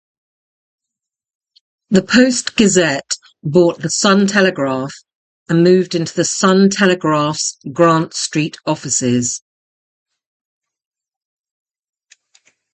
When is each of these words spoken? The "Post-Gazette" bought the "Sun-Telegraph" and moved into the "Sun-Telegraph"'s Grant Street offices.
The 1.91 2.01
"Post-Gazette" 2.01 3.19
bought 3.43 3.83
the 3.83 3.89
"Sun-Telegraph" 3.91 4.95
and 5.47 5.63
moved 5.63 5.93
into 5.93 6.15
the 6.15 6.25
"Sun-Telegraph"'s 6.25 7.59
Grant 7.71 8.15
Street 8.15 8.57
offices. 8.65 9.41